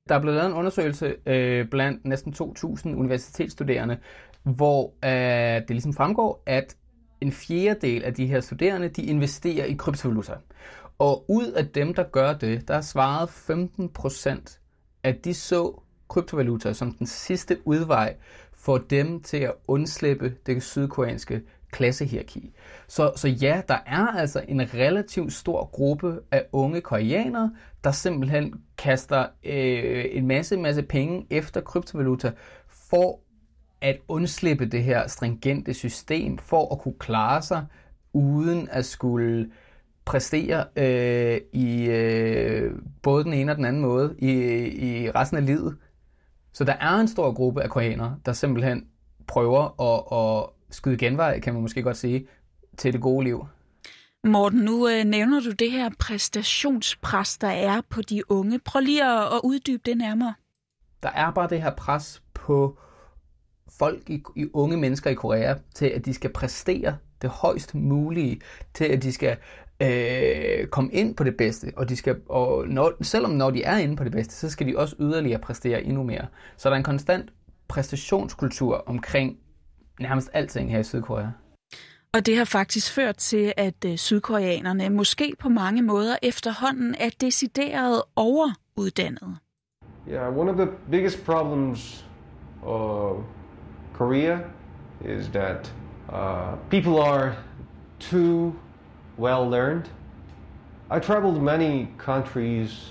Der 0.09 0.15
er 0.15 0.19
blevet 0.21 0.35
lavet 0.35 0.49
en 0.49 0.57
undersøgelse 0.57 1.15
øh, 1.25 1.67
blandt 1.67 2.05
næsten 2.05 2.33
2.000 2.33 2.89
universitetsstuderende, 2.89 3.97
hvor 4.43 4.93
øh, 5.05 5.61
det 5.61 5.69
ligesom 5.69 5.93
fremgår, 5.93 6.43
at 6.45 6.75
en 7.21 7.31
fjerdedel 7.31 8.03
af 8.03 8.13
de 8.13 8.25
her 8.25 8.39
studerende, 8.39 8.89
de 8.89 9.01
investerer 9.01 9.65
i 9.65 9.73
kryptovaluta. 9.73 10.33
Og 10.99 11.25
ud 11.29 11.51
af 11.51 11.67
dem, 11.67 11.93
der 11.93 12.03
gør 12.03 12.33
det, 12.33 12.67
der 12.67 12.81
svarede 12.81 13.27
15 13.31 13.89
procent, 13.89 14.59
at 15.03 15.25
de 15.25 15.33
så 15.33 15.81
kryptovaluta 16.07 16.73
som 16.73 16.93
den 16.93 17.07
sidste 17.07 17.57
udvej 17.65 18.15
for 18.53 18.77
dem 18.77 19.21
til 19.21 19.37
at 19.37 19.53
undslippe 19.67 20.35
det 20.45 20.63
sydkoreanske 20.63 21.41
klassehierarki. 21.71 22.53
Så, 22.87 23.11
så 23.15 23.27
ja, 23.27 23.61
der 23.67 23.77
er 23.85 24.07
altså 24.07 24.43
en 24.47 24.73
relativt 24.73 25.33
stor 25.33 25.65
gruppe 25.65 26.19
af 26.31 26.45
unge 26.51 26.81
koreanere, 26.81 27.51
der 27.83 27.91
simpelthen 27.91 28.53
kaster 28.77 29.25
øh, 29.43 30.05
en 30.11 30.27
masse, 30.27 30.57
masse 30.57 30.83
penge 30.83 31.27
efter 31.29 31.61
kryptovaluta 31.61 32.31
for 32.67 33.19
at 33.81 33.97
undslippe 34.07 34.65
det 34.65 34.83
her 34.83 35.07
stringente 35.07 35.73
system, 35.73 36.37
for 36.37 36.73
at 36.73 36.79
kunne 36.79 36.99
klare 36.99 37.41
sig 37.41 37.65
uden 38.13 38.69
at 38.71 38.85
skulle 38.85 39.51
præstere 40.05 40.65
øh, 40.75 41.41
i 41.53 41.85
øh, 41.85 42.71
både 43.03 43.23
den 43.23 43.33
ene 43.33 43.51
og 43.51 43.55
den 43.55 43.65
anden 43.65 43.81
måde 43.81 44.15
i, 44.19 44.31
i 44.67 45.11
resten 45.11 45.37
af 45.37 45.45
livet. 45.45 45.77
Så 46.53 46.63
der 46.63 46.73
er 46.73 46.95
en 46.95 47.07
stor 47.07 47.33
gruppe 47.33 47.63
af 47.63 47.69
koreanere, 47.69 48.19
der 48.25 48.33
simpelthen 48.33 48.87
prøver 49.27 49.81
at, 49.81 50.17
at 50.17 50.49
skyde 50.75 50.97
genvej, 50.97 51.39
kan 51.39 51.53
man 51.53 51.61
måske 51.61 51.83
godt 51.83 51.97
sige, 51.97 52.27
til 52.77 52.93
det 52.93 53.01
gode 53.01 53.23
liv. 53.23 53.47
Morten, 54.23 54.59
nu 54.59 54.87
øh, 54.89 55.03
nævner 55.03 55.39
du 55.39 55.51
det 55.51 55.71
her 55.71 55.89
præstationspres, 55.99 57.37
der 57.37 57.47
er 57.47 57.81
på 57.89 58.01
de 58.01 58.31
unge. 58.31 58.59
Prøv 58.59 58.79
lige 58.79 59.03
at, 59.03 59.23
at 59.33 59.41
uddybe 59.43 59.81
det 59.85 59.97
nærmere. 59.97 60.33
Der 61.03 61.09
er 61.09 61.31
bare 61.31 61.49
det 61.49 61.61
her 61.61 61.71
pres 61.75 62.23
på 62.33 62.77
folk, 63.79 64.09
i, 64.09 64.23
i 64.35 64.45
unge 64.53 64.77
mennesker 64.77 65.09
i 65.09 65.13
Korea, 65.13 65.55
til 65.75 65.85
at 65.85 66.05
de 66.05 66.13
skal 66.13 66.33
præstere 66.33 66.97
det 67.21 67.29
højst 67.29 67.75
mulige, 67.75 68.41
til 68.73 68.85
at 68.85 69.03
de 69.03 69.13
skal 69.13 69.37
øh, 69.81 70.67
komme 70.67 70.91
ind 70.91 71.15
på 71.15 71.23
det 71.23 71.37
bedste, 71.37 71.71
og 71.75 71.89
de 71.89 71.95
skal, 71.95 72.15
og 72.29 72.67
når, 72.67 72.93
selvom 73.01 73.31
når 73.31 73.51
de 73.51 73.63
er 73.63 73.77
inde 73.77 73.95
på 73.95 74.03
det 74.03 74.11
bedste, 74.11 74.35
så 74.35 74.49
skal 74.49 74.67
de 74.67 74.77
også 74.77 74.95
yderligere 74.99 75.39
præstere 75.39 75.83
endnu 75.83 76.03
mere. 76.03 76.25
Så 76.57 76.69
der 76.69 76.75
er 76.75 76.77
en 76.77 76.83
konstant 76.83 77.29
præstationskultur 77.67 78.83
omkring 78.85 79.37
nærmest 79.99 80.29
alting 80.33 80.71
her 80.71 80.79
i 80.79 80.83
Sydkorea. 80.83 81.27
Og 82.13 82.25
det 82.25 82.37
har 82.37 82.45
faktisk 82.45 82.93
ført 82.93 83.17
til, 83.17 83.53
at 83.57 83.85
øh, 83.85 83.97
sydkoreanerne 83.97 84.89
måske 84.89 85.33
på 85.39 85.49
mange 85.49 85.81
måder 85.81 86.15
efterhånden 86.23 86.95
er 86.99 87.09
decideret 87.21 88.01
overuddannet. 88.15 89.37
Yeah, 90.09 90.37
one 90.37 90.51
of 90.51 90.57
the 90.57 90.67
biggest 90.91 91.25
problems 91.25 92.05
of 92.63 93.17
Korea 93.97 94.47
is 95.03 95.27
that 95.29 95.69
uh, 96.09 96.55
people 96.69 97.01
are 97.01 97.35
too 97.97 98.57
well 99.17 99.49
learned. 99.49 99.89
I 100.91 100.99
traveled 100.99 101.41
many 101.41 101.89
countries 101.97 102.89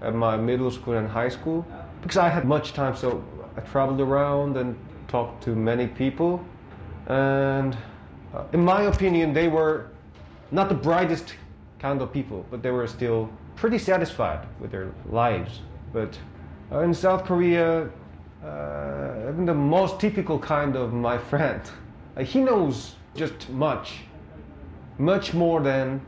at 0.00 0.14
my 0.14 0.36
middle 0.36 0.70
school 0.70 0.94
and 0.94 1.08
high 1.08 1.28
school 1.28 1.66
because 2.02 2.16
I 2.16 2.28
had 2.28 2.44
much 2.44 2.72
time, 2.72 2.94
so 2.94 3.24
I 3.56 3.60
traveled 3.62 4.00
around 4.00 4.56
and 4.56 4.76
talked 5.08 5.42
to 5.44 5.56
many 5.56 5.88
people. 5.88 6.44
And 7.08 7.76
uh, 8.32 8.44
in 8.52 8.64
my 8.64 8.82
opinion, 8.82 9.32
they 9.32 9.48
were 9.48 9.90
not 10.52 10.68
the 10.68 10.74
brightest 10.74 11.34
kind 11.80 12.00
of 12.00 12.12
people, 12.12 12.46
but 12.50 12.62
they 12.62 12.70
were 12.70 12.86
still 12.86 13.28
pretty 13.56 13.78
satisfied 13.78 14.46
with 14.60 14.70
their 14.70 14.92
lives. 15.10 15.60
But 15.92 16.16
uh, 16.70 16.80
in 16.80 16.94
South 16.94 17.24
Korea, 17.24 17.90
uh, 18.44 19.32
even 19.32 19.46
the 19.46 19.54
most 19.54 20.00
typical 20.00 20.38
kind 20.38 20.76
of 20.76 20.92
my 20.92 21.18
friend, 21.18 21.60
uh, 22.16 22.24
he 22.24 22.40
knows 22.40 22.96
just 23.18 23.50
much, 23.50 24.04
much 24.98 25.34
more 25.34 25.60
than 25.60 26.00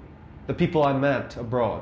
the 0.47 0.55
people 0.55 0.83
I 0.83 0.93
met 0.93 1.37
abroad. 1.37 1.81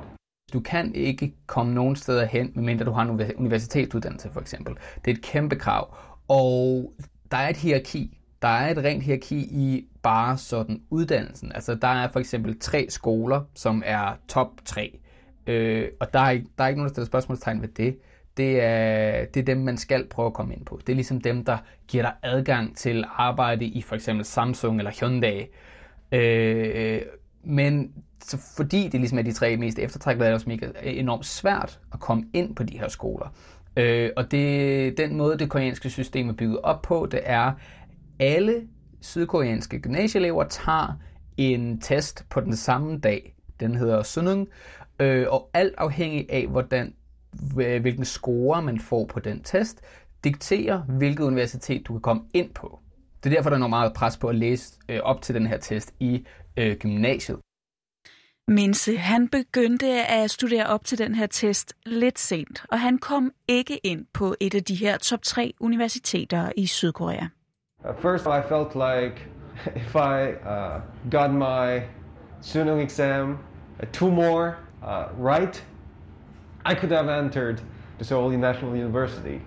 Du 0.53 0.61
kan 0.61 0.95
ikke 0.95 1.35
komme 1.47 1.75
nogen 1.75 1.97
steder 1.97 2.25
hen, 2.25 2.53
medmindre 2.55 2.85
du 2.85 2.91
har 2.91 3.03
en 3.03 3.33
universitetsuddannelse 3.37 4.31
for 4.33 4.41
eksempel. 4.41 4.75
Det 5.05 5.11
er 5.11 5.15
et 5.15 5.23
kæmpe 5.23 5.57
krav. 5.57 5.97
Og 6.29 6.93
der 7.31 7.37
er 7.37 7.49
et 7.49 7.57
hierarki. 7.57 8.19
Der 8.43 8.49
er 8.49 8.71
et 8.71 8.79
rent 8.79 9.03
hierarki 9.03 9.39
i 9.39 9.89
bare 10.03 10.39
sådan 10.39 10.83
uddannelsen. 10.91 11.53
Altså 11.53 11.75
der 11.75 11.89
er 11.89 12.09
for 12.09 12.21
eksempel 12.21 12.59
tre 12.61 12.87
skoler, 12.89 13.43
som 13.55 13.83
er 13.87 14.13
top 14.29 14.51
tre. 14.65 14.99
Øh, 15.47 15.89
og 16.01 16.13
der 16.13 16.21
er, 16.21 16.31
ikke, 16.31 16.47
der 16.59 16.65
er 16.65 16.69
ikke 16.69 16.79
nogen, 16.79 16.89
der 16.89 16.93
stiller 16.93 17.07
spørgsmålstegn 17.07 17.63
ved 17.63 17.69
det. 17.69 17.99
Det 18.37 18.63
er, 18.63 19.25
det 19.25 19.41
er 19.41 19.45
dem, 19.45 19.59
man 19.59 19.77
skal 19.77 20.07
prøve 20.09 20.27
at 20.27 20.35
komme 20.35 20.55
ind 20.55 20.65
på. 20.65 20.81
Det 20.87 20.93
er 20.93 20.95
ligesom 20.95 21.21
dem, 21.21 21.45
der 21.45 21.59
giver 21.89 22.03
dig 22.03 22.13
adgang 22.23 22.77
til 22.77 23.05
arbejde 23.17 23.65
i 23.65 23.83
for 23.83 23.95
eksempel 23.95 24.25
Samsung 24.25 24.79
eller 24.79 24.91
Hyundai. 25.01 25.47
Øh, 26.13 27.01
men 27.45 27.93
så 28.23 28.39
fordi 28.57 28.89
det 28.89 29.01
ligesom 29.01 29.19
er 29.19 29.23
de 29.23 29.33
tre 29.33 29.57
mest 29.57 29.79
eftertragtede, 29.79 30.25
er 30.25 30.29
det 30.29 30.35
også 30.35 30.49
mega 30.49 30.67
enormt 30.83 31.27
svært 31.27 31.81
at 31.93 32.01
komme 32.01 32.25
ind 32.33 32.57
på 32.57 32.63
de 32.63 32.79
her 32.79 32.89
skoler. 32.89 33.35
Øh, 33.77 34.11
og 34.17 34.31
det, 34.31 34.99
den 34.99 35.17
måde, 35.17 35.39
det 35.39 35.51
koreanske 35.51 35.91
system 35.91 36.29
er 36.29 36.33
bygget 36.33 36.61
op 36.63 36.83
på, 36.83 37.09
det 37.11 37.21
er, 37.25 37.53
alle 38.19 38.63
sydkoreanske 39.01 39.81
gymnasieelever 39.81 40.45
tager 40.45 40.99
en 41.37 41.81
test 41.81 42.25
på 42.31 42.41
den 42.41 42.57
samme 42.57 42.99
dag. 42.99 43.35
Den 43.61 43.75
hedder 43.75 44.03
Sunung, 44.03 44.49
øh, 45.01 45.27
og 45.31 45.51
alt 45.55 45.75
afhængig 45.79 46.27
af, 46.31 46.47
hvordan, 46.47 46.95
hvilken 47.55 48.05
score 48.05 48.63
man 48.63 48.81
får 48.81 49.07
på 49.07 49.21
den 49.21 49.43
test, 49.43 49.81
dikterer, 50.25 50.83
hvilket 50.83 51.25
universitet 51.25 51.87
du 51.87 51.93
kan 51.93 52.01
komme 52.01 52.23
ind 52.35 52.51
på. 52.55 52.81
Det 53.25 53.33
er 53.33 53.37
derfor, 53.37 53.51
der 53.51 53.59
er 53.59 53.67
meget 53.67 53.93
pres 53.93 54.17
på 54.17 54.29
at 54.29 54.35
læse 54.35 54.79
øh, 54.89 55.01
op 55.03 55.23
til 55.23 55.35
den 55.35 55.47
her 55.47 55.59
test 55.59 55.95
i 56.01 56.27
øh, 56.57 56.77
gymnasiet. 56.77 57.39
Minse, 58.49 58.97
han 58.97 59.29
begyndte 59.29 59.87
at 60.07 60.31
studere 60.31 60.67
op 60.67 60.85
til 60.85 60.99
den 60.99 61.15
her 61.15 61.27
test 61.27 61.75
lidt 61.87 62.19
sent, 62.19 62.65
og 62.71 62.81
han 62.81 62.99
kom 62.99 63.33
ikke 63.49 63.79
ind 63.83 64.07
på 64.13 64.35
et 64.41 64.55
af 64.55 64.65
de 64.65 64.75
her 64.75 64.99
top 64.99 65.23
3 65.23 65.55
universiteter 65.61 66.53
i 66.57 66.67
Sydkorea. 66.67 67.27
At 67.85 67.95
first, 68.03 68.27
I 68.27 68.41
felt 68.49 68.75
like 68.75 69.29
if 69.77 69.95
I 69.95 70.33
uh, 70.33 70.81
got 71.11 71.31
my 71.31 71.81
Sunung 72.43 72.83
exam, 72.83 73.39
uh, 73.81 73.87
two 73.93 74.11
more 74.11 74.57
uh, 74.83 75.07
right, 75.19 75.67
I 76.67 76.75
could 76.75 76.93
have 76.93 77.25
entered 77.25 77.57
the 77.99 78.05
Seoul 78.05 78.39
National 78.39 78.71
University. 78.71 79.41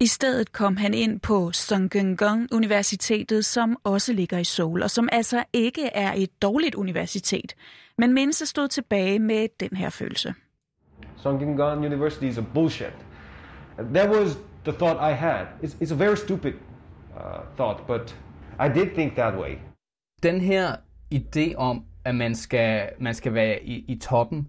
I 0.00 0.06
stedet 0.06 0.52
kom 0.52 0.76
han 0.76 0.94
ind 0.94 1.20
på 1.20 1.52
Sungkyunkong 1.52 2.48
Universitetet, 2.52 3.44
som 3.44 3.76
også 3.84 4.12
ligger 4.12 4.38
i 4.38 4.44
Seoul, 4.44 4.82
og 4.82 4.90
som 4.90 5.08
altså 5.12 5.44
ikke 5.52 5.86
er 5.86 6.12
et 6.16 6.42
dårligt 6.42 6.74
universitet. 6.74 7.54
Men 7.98 8.12
Minse 8.12 8.46
stod 8.46 8.68
tilbage 8.68 9.18
med 9.18 9.48
den 9.60 9.76
her 9.76 9.90
følelse. 9.90 10.34
Sungkyunkong 11.16 11.86
University 11.86 12.24
is 12.24 12.38
a 12.38 12.44
bullshit. 12.54 12.94
That 13.94 14.10
was 14.10 14.38
the 14.64 14.72
thought 14.72 15.12
I 15.12 15.14
had. 15.14 15.46
It's, 15.62 15.76
it's 15.82 15.92
a 15.92 15.96
very 15.96 16.16
stupid 16.16 16.52
uh, 17.16 17.56
thought, 17.56 17.86
but 17.86 18.16
I 18.60 18.68
did 18.78 18.94
think 18.94 19.14
that 19.14 19.38
way. 19.38 19.54
Den 20.22 20.40
her 20.40 20.76
idé 21.14 21.54
om, 21.56 21.84
at 22.04 22.14
man 22.14 22.34
skal, 22.34 22.88
man 22.98 23.14
skal 23.14 23.34
være 23.34 23.62
i, 23.64 23.84
i 23.88 23.98
toppen, 23.98 24.48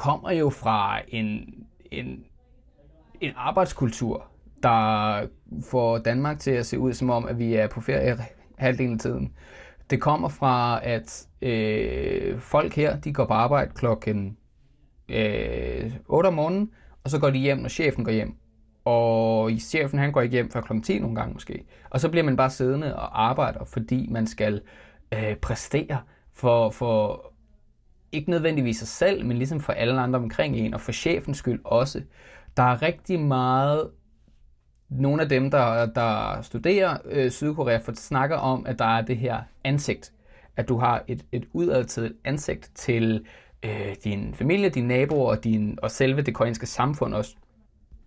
kommer 0.00 0.30
jo 0.30 0.50
fra 0.50 1.00
en, 1.08 1.54
en, 1.90 2.24
en 3.20 3.32
arbejdskultur, 3.36 4.26
der 4.62 5.26
får 5.70 5.98
Danmark 5.98 6.38
til 6.38 6.50
at 6.50 6.66
se 6.66 6.78
ud 6.78 6.92
som 6.92 7.10
om, 7.10 7.26
at 7.26 7.38
vi 7.38 7.54
er 7.54 7.68
på 7.68 7.80
ferie 7.80 8.18
halvdelen 8.58 8.92
af 8.92 8.98
tiden. 8.98 9.32
Det 9.90 10.00
kommer 10.00 10.28
fra, 10.28 10.80
at 10.82 11.26
øh, 11.42 12.38
folk 12.38 12.74
her, 12.74 13.00
de 13.00 13.12
går 13.12 13.24
på 13.24 13.32
arbejde 13.32 13.72
klokken 13.74 14.36
øh, 15.08 15.92
8 16.06 16.26
om 16.26 16.34
morgenen, 16.34 16.70
og 17.04 17.10
så 17.10 17.18
går 17.18 17.30
de 17.30 17.38
hjem, 17.38 17.58
når 17.58 17.68
chefen 17.68 18.04
går 18.04 18.12
hjem. 18.12 18.34
Og 18.84 19.50
chefen 19.60 19.98
han 19.98 20.12
går 20.12 20.20
ikke 20.20 20.32
hjem 20.32 20.50
før 20.50 20.60
klokken 20.60 20.82
10 20.82 20.98
nogle 20.98 21.16
gange 21.16 21.34
måske. 21.34 21.64
Og 21.90 22.00
så 22.00 22.08
bliver 22.08 22.24
man 22.24 22.36
bare 22.36 22.50
siddende 22.50 22.96
og 22.96 23.28
arbejder, 23.28 23.64
fordi 23.64 24.06
man 24.10 24.26
skal 24.26 24.60
øh, 25.12 25.36
præstere 25.36 26.00
for, 26.34 26.70
for 26.70 27.29
ikke 28.12 28.30
nødvendigvis 28.30 28.76
sig 28.76 28.88
selv, 28.88 29.26
men 29.26 29.36
ligesom 29.36 29.60
for 29.60 29.72
alle 29.72 30.00
andre 30.00 30.18
omkring 30.18 30.56
en, 30.56 30.74
og 30.74 30.80
for 30.80 30.92
chefens 30.92 31.38
skyld 31.38 31.60
også. 31.64 32.02
Der 32.56 32.62
er 32.62 32.82
rigtig 32.82 33.20
meget 33.20 33.90
nogle 34.90 35.22
af 35.22 35.28
dem, 35.28 35.50
der, 35.50 35.86
der 35.86 36.42
studerer 36.42 36.98
øh, 37.04 37.30
Sydkorea, 37.30 37.78
for 37.78 37.92
snakker 37.94 38.36
om, 38.36 38.66
at 38.66 38.78
der 38.78 38.84
er 38.84 39.02
det 39.02 39.16
her 39.16 39.42
ansigt. 39.64 40.12
At 40.56 40.68
du 40.68 40.78
har 40.78 41.04
et, 41.08 41.24
et 41.32 41.44
udadtil 41.52 42.14
ansigt 42.24 42.70
til 42.74 43.26
øh, 43.62 43.94
din 44.04 44.34
familie, 44.34 44.68
dine 44.68 44.88
naboer 44.88 45.30
og, 45.30 45.44
din, 45.44 45.78
og 45.82 45.90
selve 45.90 46.22
det 46.22 46.34
koreanske 46.34 46.66
samfund 46.66 47.14
også. 47.14 47.36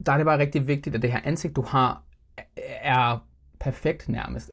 Der 0.06 0.12
er 0.12 0.18
det 0.18 0.26
bare 0.26 0.40
rigtig 0.40 0.68
vigtigt, 0.68 0.96
at 0.96 1.02
det 1.02 1.12
her 1.12 1.22
ansigt, 1.24 1.56
du 1.56 1.62
har, 1.62 2.04
er 2.82 3.26
perfekt 3.60 4.10
nærmest. 4.10 4.50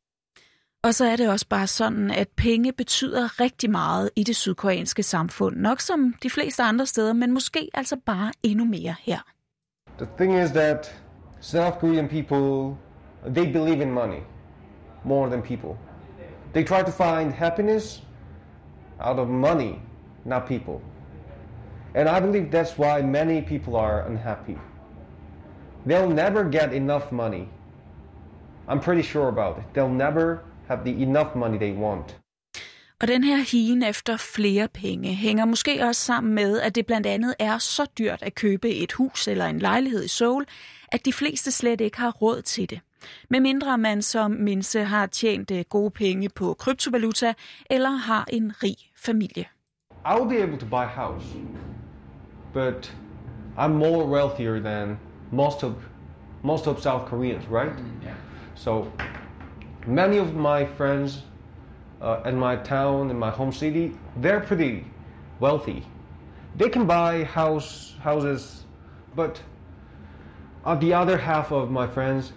Og 0.83 0.95
så 0.95 1.05
er 1.05 1.17
det 1.17 1.31
også 1.31 1.49
bare 1.49 1.67
sådan, 1.67 2.11
at 2.11 2.29
penge 2.37 2.73
betyder 2.73 3.41
rigtig 3.41 3.71
meget 3.71 4.11
i 4.17 4.23
det 4.23 4.37
sydkoreanske 4.37 5.03
samfund. 5.03 5.57
Nok 5.57 5.81
som 5.81 6.15
de 6.23 6.31
fleste 6.31 6.63
andre 6.63 6.87
steder, 6.87 7.13
men 7.13 7.33
måske 7.33 7.69
altså 7.75 7.97
bare 8.07 8.33
endnu 8.43 8.65
mere 8.65 8.95
her. 9.07 9.19
The 9.99 10.09
thing 10.17 10.43
is 10.43 10.51
that 10.51 11.03
South 11.41 11.79
Korean 11.79 12.09
people, 12.09 12.77
they 13.35 13.53
believe 13.53 13.83
in 13.83 13.91
money 13.91 14.21
more 15.05 15.31
than 15.31 15.43
people. 15.43 15.79
They 16.55 16.65
try 16.65 16.83
to 16.83 16.91
find 16.91 17.33
happiness 17.33 18.03
out 19.01 19.19
of 19.19 19.29
money, 19.29 19.73
not 20.25 20.43
people. 20.47 20.81
And 21.95 22.09
I 22.09 22.21
believe 22.21 22.51
that's 22.51 22.79
why 22.79 23.03
many 23.03 23.43
people 23.43 23.75
are 23.77 24.07
unhappy. 24.11 24.59
They'll 25.87 26.15
never 26.15 26.45
get 26.45 26.73
enough 26.73 27.13
money. 27.13 27.49
I'm 28.69 28.81
pretty 28.81 29.03
sure 29.03 29.29
about 29.29 29.59
it. 29.59 29.65
They'll 29.75 29.97
never 30.09 30.41
have 30.71 30.85
the 30.85 31.03
enough 31.03 31.37
money 31.37 31.59
they 31.59 31.73
want. 31.73 32.21
Og 33.01 33.09
den 33.09 33.25
her 33.25 33.37
higen 33.53 33.83
efter 33.83 34.17
flere 34.17 34.69
penge 34.69 35.15
hænger 35.15 35.45
måske 35.45 35.87
også 35.87 36.01
sammen 36.01 36.35
med, 36.35 36.61
at 36.61 36.75
det 36.75 36.87
blandt 36.87 37.07
andet 37.07 37.35
er 37.39 37.59
så 37.59 37.87
dyrt 37.99 38.23
at 38.23 38.35
købe 38.35 38.71
et 38.71 38.93
hus 38.93 39.29
eller 39.29 39.47
en 39.47 39.59
lejlighed 39.59 40.05
i 40.05 40.09
Seoul, 40.09 40.47
at 40.93 41.05
de 41.05 41.13
fleste 41.13 41.51
slet 41.51 41.81
ikke 41.81 41.99
har 41.99 42.11
råd 42.11 42.43
til 42.43 42.71
det. 42.71 42.81
Med 43.31 43.41
mindre 43.41 43.79
man 43.79 44.03
som 44.03 44.31
Minse 44.31 44.85
har 44.85 45.07
tjent 45.07 45.51
øh, 45.51 45.65
gode 45.69 45.91
penge 45.91 46.29
på 46.29 46.55
kryptovaluta 46.55 47.35
eller 47.71 47.91
har 47.91 48.25
en 48.33 48.53
rig 48.63 48.77
familie. 48.97 49.45
I'll 50.07 50.29
be 50.29 50.43
able 50.43 50.59
to 50.59 50.67
buy 50.67 50.85
a 50.85 51.03
house, 51.05 51.27
but 52.53 52.97
I'm 53.59 53.69
more 53.69 54.07
wealthier 54.07 54.61
than 54.61 54.99
most 55.33 55.65
of 55.65 55.73
most 56.43 56.67
of 56.67 56.81
South 56.81 57.05
Koreans, 57.11 57.45
right? 57.51 57.73
Yeah. 58.05 58.15
So 58.55 58.87
many 59.87 60.19
of 60.19 60.35
my 60.35 60.65
friends 60.65 61.23
uh, 62.01 62.23
in 62.25 62.37
my 62.39 62.57
town, 62.57 63.11
in 63.11 63.19
my 63.19 63.31
home 63.31 63.53
city, 63.53 63.93
they're 64.17 64.41
pretty 64.41 64.85
wealthy. 65.41 65.85
They 66.57 66.69
can 66.69 66.87
buy 66.87 67.25
house 67.25 67.95
houses, 68.03 68.65
but 69.15 69.41
uh, 70.65 70.75
the 70.75 70.93
other 70.95 71.17
half 71.17 71.53
of 71.53 71.71
my 71.71 71.87
friends, 71.87 72.33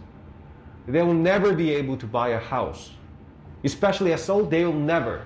they 0.88 1.02
will 1.02 1.14
never 1.14 1.54
be 1.54 1.74
able 1.74 1.98
to 1.98 2.08
buy 2.08 2.30
a 2.30 2.40
house. 2.40 2.92
Especially 3.64 4.12
a 4.12 4.18
Seoul, 4.18 4.46
they 4.46 4.66
will 4.66 4.74
never. 4.74 5.26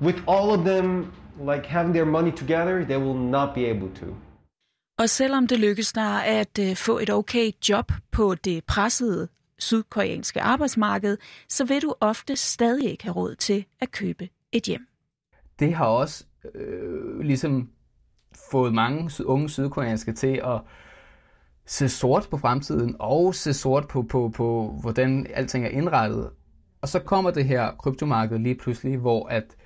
With 0.00 0.22
all 0.26 0.52
of 0.52 0.64
them 0.64 1.12
like 1.40 1.66
having 1.66 1.92
their 1.92 2.06
money 2.06 2.32
together, 2.32 2.84
they 2.84 2.96
will 2.96 3.14
not 3.14 3.54
be 3.54 3.64
able 3.64 3.88
to. 4.00 4.16
Og 4.98 5.08
selvom 5.10 5.46
det 5.46 5.58
lykkes 5.58 5.92
dig 5.92 6.24
at 6.26 6.58
øh, 6.60 6.76
få 6.76 6.98
et 6.98 7.10
okay 7.10 7.50
job 7.68 7.92
på 8.12 8.34
det 8.34 8.64
pressede 8.64 9.28
sydkoreanske 9.58 10.40
arbejdsmarked, 10.40 11.16
så 11.48 11.64
vil 11.64 11.82
du 11.82 11.94
ofte 12.00 12.36
stadig 12.36 12.90
ikke 12.90 13.04
have 13.04 13.14
råd 13.14 13.34
til 13.34 13.64
at 13.80 13.90
købe 13.90 14.28
et 14.52 14.62
hjem. 14.62 14.86
Det 15.58 15.74
har 15.74 15.86
også 15.86 16.24
øh, 16.54 17.20
ligesom 17.20 17.70
fået 18.50 18.74
mange 18.74 19.26
unge 19.26 19.48
sydkoreanske 19.48 20.12
til 20.12 20.40
at 20.44 20.60
se 21.66 21.88
sort 21.88 22.28
på 22.30 22.36
fremtiden 22.36 22.96
og 22.98 23.34
se 23.34 23.54
sort 23.54 23.88
på, 23.88 24.02
på, 24.02 24.32
på, 24.34 24.78
hvordan 24.80 25.26
alting 25.34 25.64
er 25.64 25.68
indrettet. 25.68 26.30
Og 26.80 26.88
så 26.88 26.98
kommer 26.98 27.30
det 27.30 27.44
her 27.44 27.72
kryptomarked 27.78 28.38
lige 28.38 28.54
pludselig, 28.54 28.98
hvor 28.98 29.26
at 29.28 29.56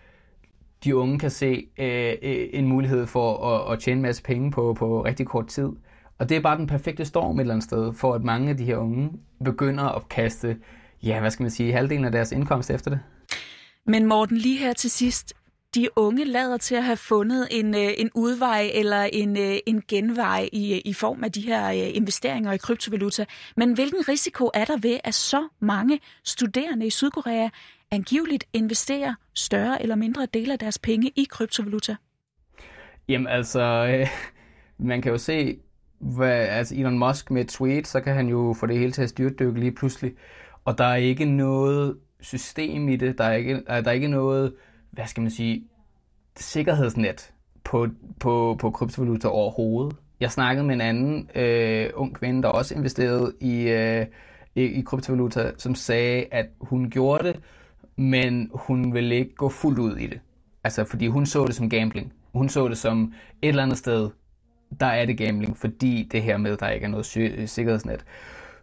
de 0.85 0.97
unge 0.97 1.19
kan 1.19 1.31
se 1.31 1.69
øh, 1.79 2.15
øh, 2.23 2.49
en 2.53 2.67
mulighed 2.67 3.07
for 3.07 3.47
at, 3.47 3.73
at 3.73 3.81
tjene 3.81 3.99
en 3.99 4.03
masse 4.03 4.23
penge 4.23 4.51
på, 4.51 4.75
på 4.75 5.05
rigtig 5.05 5.27
kort 5.27 5.47
tid. 5.47 5.69
Og 6.21 6.29
det 6.29 6.37
er 6.37 6.41
bare 6.41 6.57
den 6.57 6.67
perfekte 6.67 7.05
storm 7.05 7.37
et 7.37 7.41
eller 7.41 7.55
andet 7.55 7.65
sted, 7.65 7.93
for 7.95 8.15
at 8.15 8.25
mange 8.25 8.51
af 8.51 8.57
de 8.57 8.65
her 8.65 8.77
unge 8.77 9.11
begynder 9.45 9.85
at 9.85 10.09
kaste, 10.09 10.57
ja, 11.03 11.21
hvad 11.21 11.31
skal 11.31 11.43
man 11.43 11.51
sige, 11.51 11.73
halvdelen 11.73 12.05
af 12.05 12.13
deres 12.13 12.33
indkomst 12.33 12.71
efter 12.71 12.91
det. 12.91 13.01
Men 13.87 14.07
Morten, 14.07 14.37
lige 14.37 14.59
her 14.59 14.73
til 14.73 14.91
sidst, 14.91 15.35
de 15.75 15.89
unge 15.97 16.25
lader 16.25 16.57
til 16.57 16.75
at 16.75 16.85
have 16.85 16.97
fundet 16.97 17.49
en, 17.51 17.75
øh, 17.75 17.91
en 17.99 18.11
udvej 18.15 18.71
eller 18.75 19.03
en, 19.03 19.37
øh, 19.39 19.59
en 19.67 19.83
genvej 19.89 20.49
i, 20.53 20.81
i 20.85 20.93
form 20.93 21.25
af 21.25 21.33
de 21.33 21.41
her 21.41 21.71
øh, 21.71 21.97
investeringer 21.97 22.53
i 22.53 22.57
kryptovaluta. 22.57 23.25
Men 23.57 23.73
hvilken 23.73 24.09
risiko 24.09 24.51
er 24.55 24.65
der 24.65 24.77
ved, 24.77 24.99
at 25.05 25.15
så 25.15 25.49
mange 25.61 26.01
studerende 26.25 26.87
i 26.87 26.91
Sydkorea 26.91 27.49
angiveligt 27.91 28.45
investerer 28.53 29.15
større 29.35 29.83
eller 29.83 29.97
mindre 29.97 30.27
dele 30.35 30.53
af 30.53 30.59
deres 30.59 30.79
penge 30.79 31.13
i 31.17 31.27
kryptovaluta? 31.31 31.97
Jamen 33.09 33.27
altså, 33.27 33.61
øh, 33.63 34.07
man 34.89 35.03
kan 35.03 35.13
jo 35.13 35.19
se, 35.19 35.59
hvad, 36.01 36.33
altså 36.33 36.75
Elon 36.75 36.99
Musk 36.99 37.31
med 37.31 37.41
et 37.41 37.49
tweet, 37.49 37.87
så 37.87 38.01
kan 38.01 38.15
han 38.15 38.29
jo 38.29 38.55
få 38.61 38.67
det 38.67 38.79
hele 38.79 38.93
til 38.93 39.03
at 39.03 39.09
styrtdykke 39.09 39.61
lige 39.61 39.73
pludselig. 39.73 40.13
Og 40.65 40.79
der 40.79 40.85
er 40.85 40.97
ikke 40.97 41.25
noget 41.25 41.97
system 42.21 42.89
i 42.89 42.97
det, 42.97 43.19
der 43.19 43.25
er 43.25 43.33
ikke, 43.33 43.55
øh, 43.55 43.65
der 43.67 43.89
er 43.89 43.91
ikke 43.91 44.09
noget, 44.09 44.53
hvad 44.91 45.07
skal 45.07 45.21
man 45.21 45.31
sige, 45.31 45.65
sikkerhedsnet 46.37 47.33
på, 47.65 47.89
på, 48.21 48.57
på 48.61 48.71
kryptovaluta 48.71 49.29
overhovedet. 49.29 49.97
Jeg 50.21 50.31
snakkede 50.31 50.67
med 50.67 50.75
en 50.75 50.81
anden 50.81 51.31
øh, 51.35 51.91
ung 51.95 52.15
kvinde, 52.15 52.43
der 52.43 52.49
også 52.49 52.75
investerede 52.75 53.33
i, 53.41 53.63
øh, 53.63 54.07
i, 54.55 54.63
i 54.63 54.83
kryptovaluta, 54.83 55.53
som 55.59 55.75
sagde, 55.75 56.25
at 56.31 56.47
hun 56.61 56.91
gjorde 56.91 57.25
det, 57.29 57.41
men 57.97 58.51
hun 58.55 58.95
ville 58.95 59.15
ikke 59.15 59.35
gå 59.35 59.49
fuldt 59.49 59.79
ud 59.79 59.97
i 59.97 60.07
det. 60.07 60.21
Altså, 60.65 60.85
fordi 60.85 61.07
hun 61.07 61.27
så 61.27 61.47
det 61.47 61.55
som 61.55 61.71
gambling. 61.71 62.13
Hun 62.33 62.49
så 62.49 62.69
det 62.69 62.79
som 62.79 63.13
et 63.43 63.49
eller 63.49 63.63
andet 63.63 63.79
sted, 63.79 64.11
der 64.81 64.87
er 64.87 65.07
det 65.07 65.19
gambling, 65.19 65.57
fordi 65.57 66.09
det 66.13 66.23
her 66.23 66.37
med, 66.37 66.57
der 66.57 66.69
ikke 66.69 66.85
er 66.85 66.91
noget 66.91 67.07
sikkerhedsnet. 67.51 68.05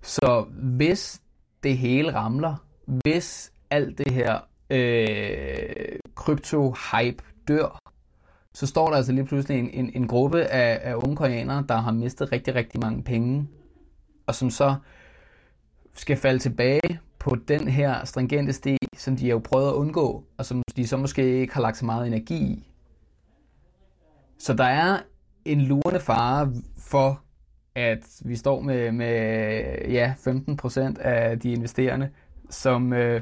Så 0.01 0.45
hvis 0.61 1.21
det 1.63 1.77
hele 1.77 2.15
ramler, 2.15 2.55
hvis 2.85 3.51
alt 3.69 3.97
det 3.97 4.11
her 4.11 4.39
øh, 4.69 5.99
krypto-hype 6.15 7.23
dør, 7.47 7.79
så 8.53 8.67
står 8.67 8.89
der 8.89 8.97
altså 8.97 9.11
lige 9.11 9.25
pludselig 9.25 9.59
en, 9.59 9.69
en, 9.69 9.91
en 9.95 10.07
gruppe 10.07 10.43
af, 10.43 10.91
af 10.91 10.95
unge 10.95 11.15
koreanere, 11.15 11.65
der 11.69 11.75
har 11.75 11.91
mistet 11.91 12.31
rigtig, 12.31 12.55
rigtig 12.55 12.79
mange 12.81 13.03
penge, 13.03 13.47
og 14.27 14.35
som 14.35 14.49
så 14.49 14.75
skal 15.93 16.17
falde 16.17 16.39
tilbage 16.39 16.99
på 17.19 17.35
den 17.47 17.67
her 17.67 18.05
stringente 18.05 18.53
sti, 18.53 18.77
som 18.97 19.15
de 19.15 19.25
har 19.25 19.31
jo 19.31 19.39
prøvet 19.39 19.67
at 19.67 19.73
undgå, 19.73 20.23
og 20.37 20.45
som 20.45 20.61
de 20.75 20.87
så 20.87 20.97
måske 20.97 21.39
ikke 21.39 21.53
har 21.53 21.61
lagt 21.61 21.77
så 21.77 21.85
meget 21.85 22.07
energi 22.07 22.35
i. 22.35 22.71
Så 24.39 24.53
der 24.53 24.63
er 24.63 24.99
en 25.51 25.61
lurende 25.61 25.99
fare 25.99 26.53
for, 26.77 27.21
at 27.75 28.21
vi 28.25 28.35
står 28.35 28.61
med, 28.61 28.91
med 28.91 29.11
ja, 29.89 30.13
15% 30.27 31.01
af 31.01 31.39
de 31.39 31.51
investerende, 31.51 32.09
som 32.49 32.93
øh, 32.93 33.21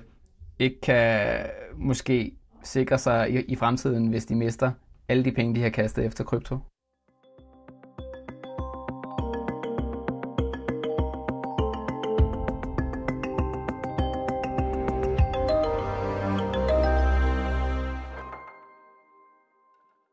ikke 0.59 0.81
kan 0.81 1.37
måske 1.75 2.37
sikre 2.63 2.97
sig 2.97 3.31
i, 3.31 3.41
i 3.41 3.55
fremtiden, 3.55 4.07
hvis 4.07 4.25
de 4.25 4.35
mister 4.35 4.71
alle 5.09 5.25
de 5.25 5.31
penge, 5.31 5.55
de 5.55 5.61
har 5.61 5.69
kastet 5.69 6.05
efter 6.05 6.23
krypto. 6.23 6.57